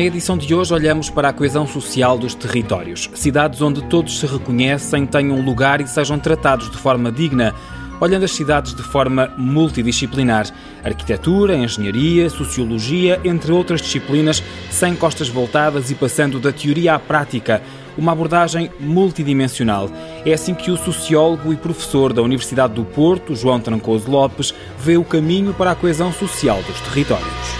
[0.00, 3.10] Na edição de hoje olhamos para a coesão social dos territórios.
[3.12, 7.54] Cidades onde todos se reconhecem, tenham lugar e sejam tratados de forma digna
[8.00, 10.46] olhando as cidades de forma multidisciplinar.
[10.82, 17.60] Arquitetura, engenharia, sociologia, entre outras disciplinas, sem costas voltadas e passando da teoria à prática.
[17.98, 19.90] Uma abordagem multidimensional.
[20.24, 24.96] É assim que o sociólogo e professor da Universidade do Porto, João Trancoso Lopes, vê
[24.96, 27.59] o caminho para a coesão social dos territórios.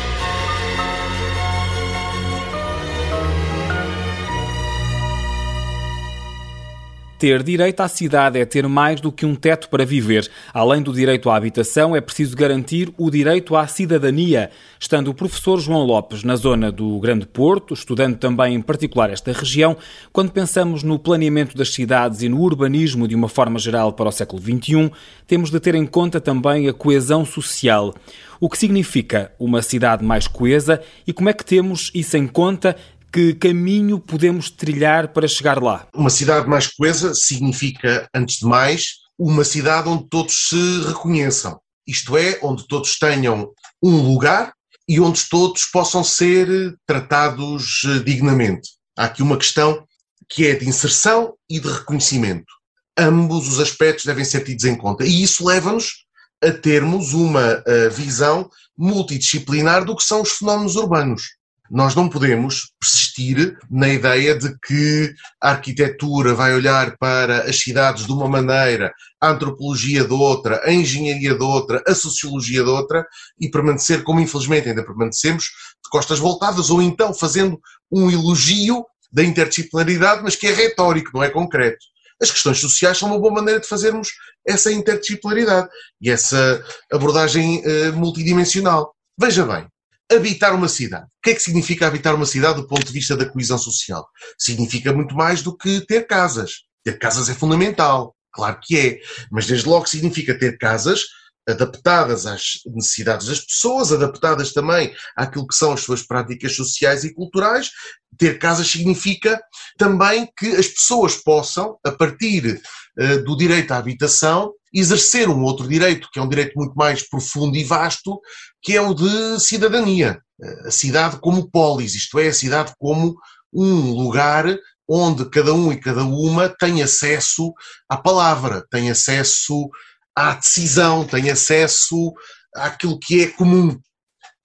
[7.20, 10.26] Ter direito à cidade é ter mais do que um teto para viver.
[10.54, 14.50] Além do direito à habitação, é preciso garantir o direito à cidadania.
[14.80, 19.32] Estando o professor João Lopes na zona do Grande Porto, estudando também em particular esta
[19.32, 19.76] região,
[20.14, 24.12] quando pensamos no planeamento das cidades e no urbanismo de uma forma geral para o
[24.12, 24.90] século XXI,
[25.26, 27.94] temos de ter em conta também a coesão social.
[28.40, 32.74] O que significa uma cidade mais coesa e como é que temos isso em conta
[33.12, 35.86] que caminho podemos trilhar para chegar lá?
[35.94, 41.60] Uma cidade mais coesa significa, antes de mais, uma cidade onde todos se reconheçam.
[41.86, 44.52] Isto é, onde todos tenham um lugar
[44.88, 48.70] e onde todos possam ser tratados eh, dignamente.
[48.96, 49.84] Há aqui uma questão
[50.28, 52.52] que é de inserção e de reconhecimento.
[52.96, 55.04] Ambos os aspectos devem ser tidos em conta.
[55.04, 56.04] E isso leva-nos
[56.42, 61.22] a termos uma uh, visão multidisciplinar do que são os fenómenos urbanos.
[61.70, 68.06] Nós não podemos persistir na ideia de que a arquitetura vai olhar para as cidades
[68.06, 73.06] de uma maneira, a antropologia de outra, a engenharia de outra, a sociologia de outra
[73.38, 79.22] e permanecer como infelizmente ainda permanecemos de costas voltadas ou então fazendo um elogio da
[79.22, 81.84] interdisciplinaridade, mas que é retórico, não é concreto.
[82.20, 84.08] As questões sociais são uma boa maneira de fazermos
[84.46, 85.68] essa interdisciplinaridade
[86.00, 88.92] e essa abordagem uh, multidimensional.
[89.18, 89.66] Veja bem,
[90.10, 91.04] habitar uma cidade.
[91.04, 94.06] O que é que significa habitar uma cidade do ponto de vista da coesão social?
[94.38, 96.64] Significa muito mais do que ter casas.
[96.84, 98.98] Ter casas é fundamental, claro que é,
[99.30, 101.02] mas desde logo significa ter casas
[101.48, 107.14] adaptadas às necessidades das pessoas, adaptadas também àquilo que são as suas práticas sociais e
[107.14, 107.70] culturais.
[108.16, 109.40] Ter casas significa
[109.78, 112.60] também que as pessoas possam, a partir
[112.98, 117.08] uh, do direito à habitação, exercer um outro direito, que é um direito muito mais
[117.08, 118.20] profundo e vasto,
[118.62, 120.20] que é o de cidadania.
[120.66, 123.14] A cidade como polis, isto é, a cidade como
[123.52, 124.46] um lugar
[124.88, 127.52] onde cada um e cada uma tem acesso
[127.88, 129.68] à palavra, tem acesso
[130.16, 132.12] à decisão, tem acesso
[132.54, 133.78] àquilo que é comum.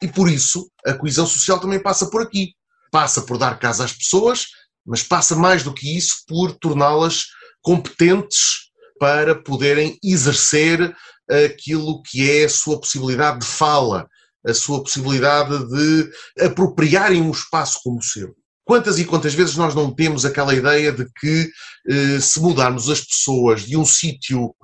[0.01, 2.53] E por isso a coesão social também passa por aqui.
[2.91, 4.45] Passa por dar casa às pessoas,
[4.85, 7.25] mas passa mais do que isso por torná-las
[7.61, 8.64] competentes
[8.99, 10.95] para poderem exercer
[11.29, 14.07] aquilo que é a sua possibilidade de fala,
[14.45, 16.09] a sua possibilidade de
[16.45, 18.35] apropriarem um espaço como seu.
[18.63, 21.47] Quantas e quantas vezes nós não temos aquela ideia de que
[21.87, 24.55] eh, se mudarmos as pessoas de um sítio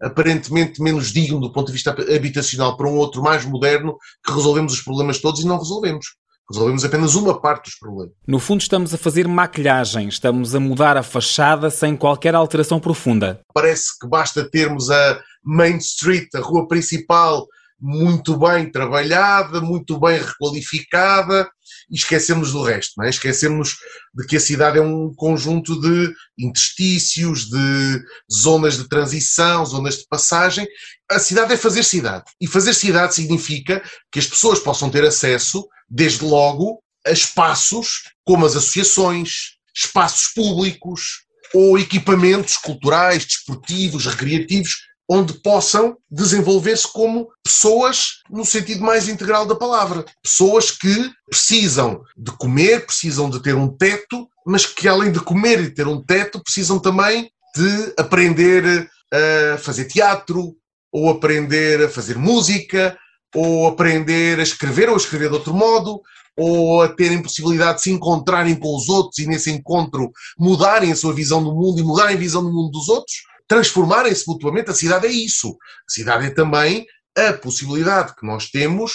[0.00, 4.72] aparentemente menos digno do ponto de vista habitacional para um outro mais moderno, que resolvemos
[4.72, 6.06] os problemas todos e não resolvemos.
[6.50, 8.14] Resolvemos apenas uma parte dos problemas.
[8.26, 13.40] No fundo, estamos a fazer maquilhagem, estamos a mudar a fachada sem qualquer alteração profunda.
[13.54, 17.46] Parece que basta termos a Main Street, a rua principal,
[17.82, 21.50] muito bem trabalhada, muito bem requalificada
[21.90, 23.10] e esquecemos do resto, não é?
[23.10, 23.76] esquecemos
[24.14, 28.00] de que a cidade é um conjunto de interstícios, de
[28.32, 30.64] zonas de transição, zonas de passagem.
[31.10, 33.82] A cidade é fazer cidade e fazer cidade significa
[34.12, 41.24] que as pessoas possam ter acesso, desde logo, a espaços como as associações, espaços públicos
[41.54, 49.54] ou equipamentos culturais, desportivos, recreativos onde possam desenvolver-se como pessoas no sentido mais integral da
[49.54, 50.06] palavra.
[50.22, 55.60] Pessoas que precisam de comer, precisam de ter um teto, mas que além de comer
[55.60, 60.56] e ter um teto, precisam também de aprender a fazer teatro,
[60.92, 62.96] ou aprender a fazer música,
[63.34, 66.00] ou aprender a escrever ou a escrever de outro modo,
[66.36, 70.96] ou a terem possibilidade de se encontrarem com os outros e nesse encontro mudarem a
[70.96, 73.16] sua visão do mundo e mudarem a visão do mundo dos outros,
[73.46, 74.70] transformarem-se mutuamente.
[74.70, 75.48] A cidade é isso.
[75.50, 76.86] A cidade é também
[77.16, 78.94] a possibilidade que nós temos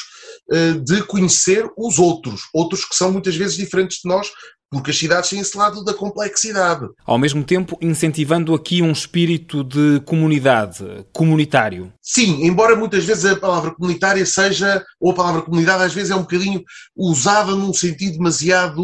[0.52, 4.32] eh, de conhecer os outros, outros que são muitas vezes diferentes de nós,
[4.70, 6.88] porque as cidades têm esse lado da complexidade.
[7.06, 10.84] Ao mesmo tempo, incentivando aqui um espírito de comunidade,
[11.14, 11.94] comunitário.
[12.02, 16.16] Sim, embora muitas vezes a palavra comunitária seja, ou a palavra comunidade às vezes é
[16.16, 16.64] um bocadinho
[16.96, 18.84] usada num sentido demasiado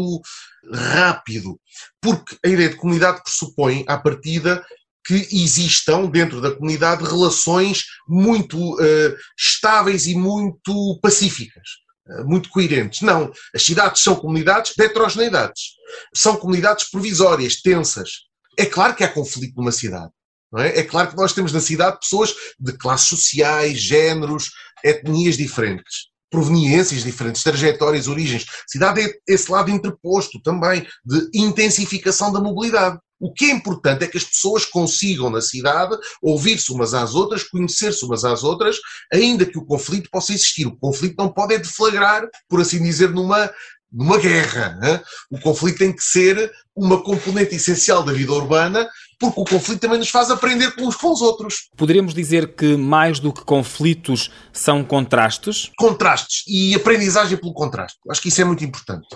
[0.72, 1.58] rápido,
[2.00, 4.64] porque a ideia de comunidade pressupõe, à partida,
[5.06, 11.83] que existam dentro da comunidade relações muito uh, estáveis e muito pacíficas.
[12.24, 13.00] Muito coerentes.
[13.00, 13.32] Não.
[13.54, 15.74] As cidades são comunidades de heterogeneidades.
[16.14, 18.10] São comunidades provisórias, tensas.
[18.58, 20.10] É claro que há conflito numa cidade.
[20.56, 20.80] É?
[20.80, 20.82] é?
[20.84, 24.50] claro que nós temos na cidade pessoas de classes sociais, géneros,
[24.84, 28.44] etnias diferentes, proveniências diferentes, trajetórias, origens.
[28.44, 32.98] A cidade é esse lado interposto também de intensificação da mobilidade.
[33.24, 37.42] O que é importante é que as pessoas consigam na cidade ouvir-se umas às outras,
[37.42, 38.76] conhecer-se umas às outras,
[39.10, 40.66] ainda que o conflito possa existir.
[40.66, 43.50] O conflito não pode é deflagrar, por assim dizer, numa,
[43.90, 44.76] numa guerra.
[44.78, 45.00] Né?
[45.30, 48.86] O conflito tem que ser uma componente essencial da vida urbana,
[49.18, 51.70] porque o conflito também nos faz aprender uns com os outros.
[51.78, 55.70] Poderíamos dizer que mais do que conflitos são contrastes?
[55.78, 57.96] Contrastes e aprendizagem pelo contraste.
[58.10, 59.08] Acho que isso é muito importante.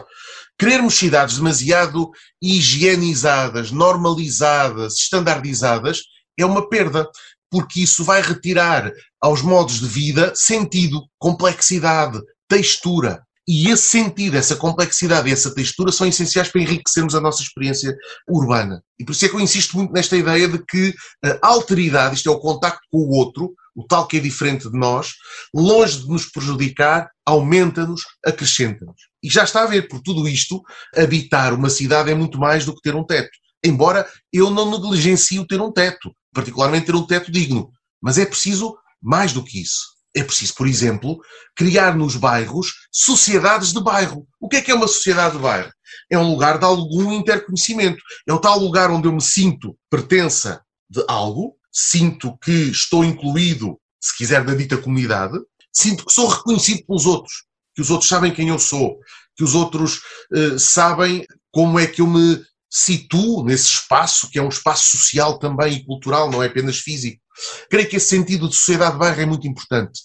[0.58, 2.10] Querermos cidades demasiado
[2.42, 6.02] higienizadas, normalizadas, standardizadas,
[6.36, 7.08] é uma perda,
[7.50, 13.22] porque isso vai retirar aos modos de vida sentido, complexidade, textura.
[13.46, 17.96] E esse sentido, essa complexidade e essa textura são essenciais para enriquecermos a nossa experiência
[18.28, 18.82] urbana.
[18.98, 20.92] E por isso é que eu insisto muito nesta ideia de que
[21.24, 24.76] a alteridade, isto é o contacto com o outro, o tal que é diferente de
[24.76, 25.14] nós,
[25.54, 29.00] longe de nos prejudicar, aumenta-nos, acrescenta-nos.
[29.22, 30.60] E já está a ver, por tudo isto,
[30.96, 33.30] habitar uma cidade é muito mais do que ter um teto.
[33.64, 37.70] Embora eu não negligencie ter um teto, particularmente ter um teto digno.
[38.02, 39.96] Mas é preciso mais do que isso.
[40.12, 41.16] É preciso, por exemplo,
[41.54, 44.26] criar nos bairros sociedades de bairro.
[44.40, 45.70] O que é que é uma sociedade de bairro?
[46.10, 48.02] É um lugar de algum interconhecimento.
[48.26, 50.60] É o tal lugar onde eu me sinto pertença
[50.90, 55.38] de algo, sinto que estou incluído, se quiser, da dita comunidade,
[55.72, 57.44] sinto que sou reconhecido pelos outros,
[57.74, 58.98] que os outros sabem quem eu sou,
[59.36, 60.00] que os outros
[60.32, 65.38] uh, sabem como é que eu me situo nesse espaço, que é um espaço social
[65.38, 67.22] também e cultural, não é apenas físico.
[67.70, 70.00] Creio que esse sentido de sociedade de bairro é muito importante.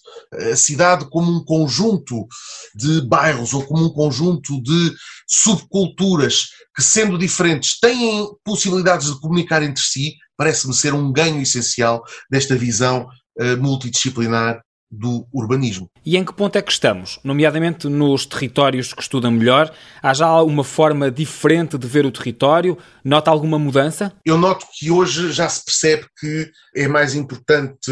[0.52, 2.28] A cidade como um conjunto
[2.76, 4.94] de bairros ou como um conjunto de
[5.28, 6.46] subculturas
[6.76, 12.56] que, sendo diferentes, têm possibilidades de comunicar entre si, parece-me ser um ganho essencial desta
[12.56, 13.08] visão
[13.40, 14.62] uh, multidisciplinar
[14.94, 15.90] do urbanismo.
[16.06, 17.20] E em que ponto é que estamos?
[17.24, 22.78] Nomeadamente nos territórios que estudam melhor, há já uma forma diferente de ver o território?
[23.04, 24.14] Nota alguma mudança?
[24.24, 27.92] Eu noto que hoje já se percebe que é mais importante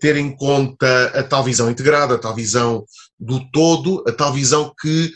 [0.00, 2.84] ter em conta a tal visão integrada, a tal visão
[3.18, 5.12] do todo, a tal visão que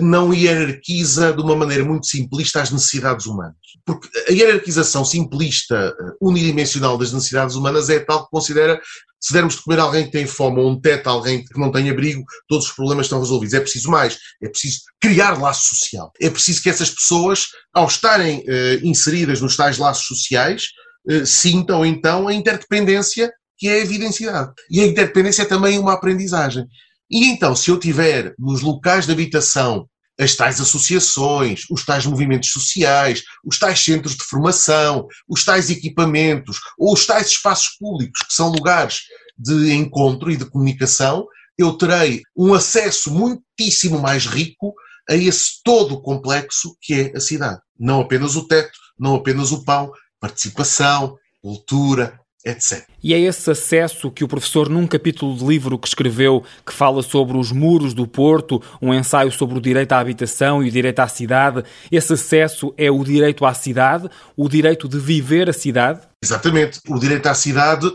[0.00, 3.56] não hierarquiza de uma maneira muito simplista as necessidades humanas.
[3.86, 8.80] Porque a hierarquização simplista, unidimensional das necessidades humanas é tal que considera
[9.20, 11.58] se dermos de comer a alguém que tem fome ou um teto a alguém que
[11.58, 13.54] não tem abrigo, todos os problemas estão resolvidos.
[13.54, 16.12] É preciso mais, é preciso criar laço social.
[16.20, 20.66] É preciso que essas pessoas, ao estarem uh, inseridas nos tais laços sociais,
[21.10, 24.52] uh, sintam então a interdependência que é a evidenciada.
[24.70, 26.64] E a interdependência é também uma aprendizagem.
[27.10, 29.88] E então, se eu tiver nos locais de habitação
[30.18, 36.58] as tais associações, os tais movimentos sociais, os tais centros de formação, os tais equipamentos
[36.76, 39.02] ou os tais espaços públicos, que são lugares
[39.38, 41.24] de encontro e de comunicação,
[41.56, 44.74] eu terei um acesso muitíssimo mais rico
[45.08, 47.60] a esse todo complexo que é a cidade.
[47.78, 52.84] Não apenas o teto, não apenas o pão, participação, cultura, etc.
[53.02, 57.02] E é esse acesso que o professor, num capítulo de livro que escreveu, que fala
[57.02, 61.00] sobre os muros do Porto, um ensaio sobre o direito à habitação e o direito
[61.00, 66.00] à cidade, esse acesso é o direito à cidade, o direito de viver a cidade?
[66.22, 66.80] Exatamente.
[66.88, 67.90] O direito à cidade,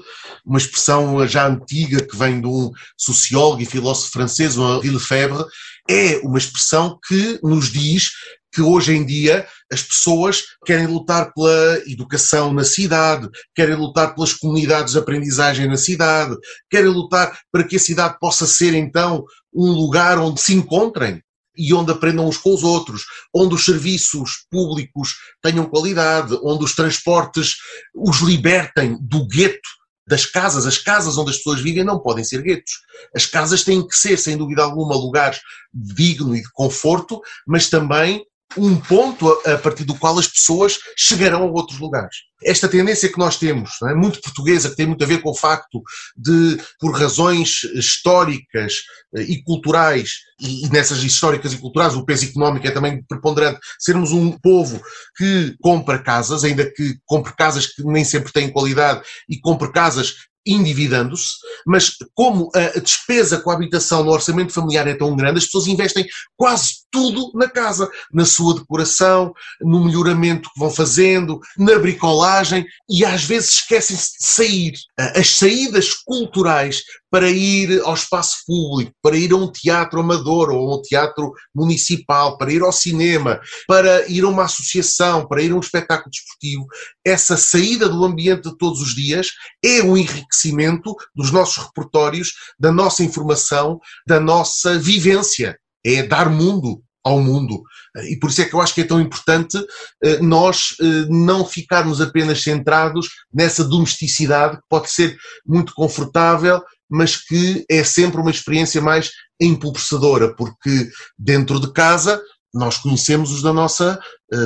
[0.45, 5.45] uma expressão já antiga que vem de um sociólogo e filósofo francês, o Henri Lefebvre,
[5.89, 8.11] é uma expressão que nos diz
[8.53, 14.33] que hoje em dia as pessoas querem lutar pela educação na cidade, querem lutar pelas
[14.33, 16.35] comunidades de aprendizagem na cidade,
[16.69, 21.21] querem lutar para que a cidade possa ser então um lugar onde se encontrem
[21.55, 26.75] e onde aprendam uns com os outros, onde os serviços públicos tenham qualidade, onde os
[26.75, 27.55] transportes
[27.95, 29.69] os libertem do gueto
[30.07, 30.65] das casas.
[30.65, 32.73] As casas onde as pessoas vivem não podem ser guetos.
[33.15, 35.39] As casas têm que ser, sem dúvida alguma, lugares
[35.73, 38.23] digno e de conforto, mas também
[38.57, 42.15] um ponto a, partir do qual as pessoas chegarão a outros lugares.
[42.43, 43.93] Esta tendência que nós temos, é?
[43.93, 45.81] muito portuguesa, que tem muito a ver com o facto
[46.15, 48.73] de, por razões históricas
[49.15, 54.11] eh, e culturais, e nessas históricas e culturais o peso económico é também preponderante, sermos
[54.11, 54.81] um povo
[55.15, 60.15] que compra casas, ainda que compre casas que nem sempre têm qualidade e compre casas
[60.45, 65.45] endividando-se, mas como a despesa com a habitação no orçamento familiar é tão grande, as
[65.45, 66.05] pessoas investem
[66.35, 73.03] quase tudo na casa, na sua decoração, no melhoramento que vão fazendo, na bricolagem e
[73.03, 74.73] às vezes esquecem-se de sair.
[74.95, 80.71] As saídas culturais para ir ao espaço público, para ir a um teatro amador ou
[80.71, 85.51] a um teatro municipal, para ir ao cinema, para ir a uma associação, para ir
[85.51, 86.65] a um espetáculo desportivo,
[87.05, 89.31] essa saída do ambiente de todos os dias
[89.63, 95.57] é um enriquecimento dos nossos repertórios, da nossa informação, da nossa vivência.
[95.85, 97.61] É dar mundo ao mundo.
[98.09, 99.57] E por isso é que eu acho que é tão importante
[100.03, 107.17] eh, nós eh, não ficarmos apenas centrados nessa domesticidade, que pode ser muito confortável, mas
[107.17, 112.21] que é sempre uma experiência mais empobrecedora, porque dentro de casa
[112.53, 113.99] nós conhecemos os da nossa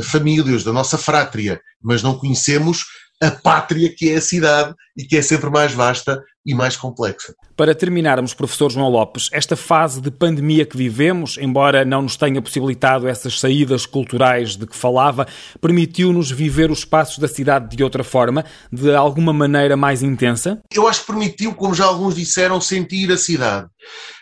[0.04, 2.86] família, os da nossa frátria, mas não conhecemos
[3.22, 7.34] a pátria que é a cidade e que é sempre mais vasta e mais complexa.
[7.58, 12.42] Para terminarmos, professor João Lopes, esta fase de pandemia que vivemos, embora não nos tenha
[12.42, 15.28] possibilitado essas saídas culturais de que falava,
[15.60, 20.62] permitiu-nos viver os espaços da cidade de outra forma, de alguma maneira mais intensa?
[20.72, 23.68] Eu acho que permitiu, como já alguns disseram, sentir a cidade.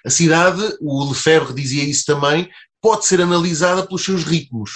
[0.03, 2.49] A cidade, o Lefebvre dizia isso também,
[2.81, 4.71] pode ser analisada pelos seus ritmos.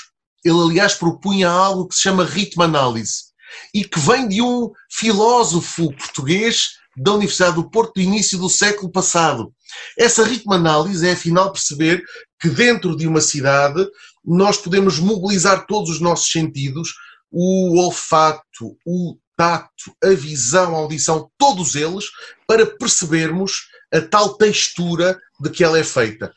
[0.46, 3.29] Ele, aliás, propunha algo que se chama ritmo-análise
[3.74, 8.92] e que vem de um filósofo português da Universidade do Porto do início do século
[8.92, 9.54] passado.
[9.98, 12.04] Essa ritmo-análise é, afinal, perceber
[12.40, 13.88] que dentro de uma cidade
[14.26, 16.94] nós podemos mobilizar todos os nossos sentidos,
[17.32, 22.06] o olfato, o tato, a visão, a audição, todos eles,
[22.46, 23.54] para percebermos
[23.94, 26.34] a tal textura de que ela é feita.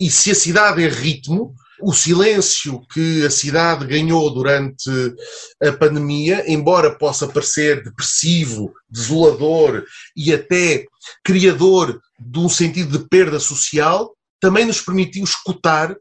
[0.00, 4.90] E se a cidade é ritmo, o silêncio que a cidade ganhou durante
[5.62, 9.84] a pandemia, embora possa parecer depressivo, desolador
[10.16, 10.84] e até
[11.24, 15.94] criador de um sentido de perda social, também nos permitiu escutar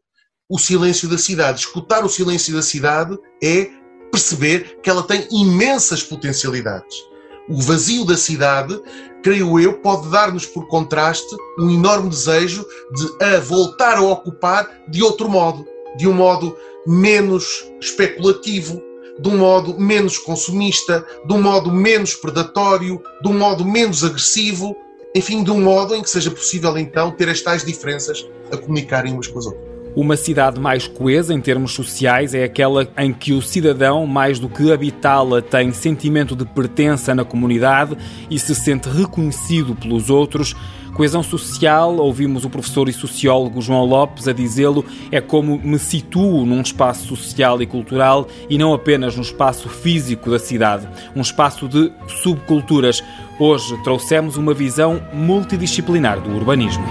[0.50, 1.59] o silêncio da cidade.
[1.59, 3.69] Escutar o silêncio da cidade é
[4.12, 7.09] perceber que ela tem imensas potencialidades.
[7.50, 8.79] O vazio da cidade,
[9.24, 12.63] creio eu, pode dar-nos por contraste um enorme desejo
[12.94, 18.82] de a voltar a ocupar de outro modo de um modo menos especulativo,
[19.20, 24.75] de um modo menos consumista, de um modo menos predatório, de um modo menos agressivo,
[25.15, 29.13] enfim, de um modo em que seja possível então ter as tais diferenças a comunicarem
[29.13, 29.69] umas com as outras.
[30.00, 34.48] Uma cidade mais coesa em termos sociais é aquela em que o cidadão, mais do
[34.48, 37.98] que habitá-la, tem sentimento de pertença na comunidade
[38.32, 40.56] e se sente reconhecido pelos outros.
[40.94, 46.46] Coesão social, ouvimos o professor e sociólogo João Lopes a dizê-lo, é como me situo
[46.46, 51.68] num espaço social e cultural e não apenas no espaço físico da cidade, um espaço
[51.68, 53.03] de subculturas.
[53.38, 56.86] Hoje trouxemos uma visão multidisciplinar do urbanismo.